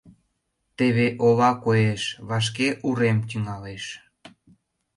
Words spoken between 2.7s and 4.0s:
урем тӱҥалеш.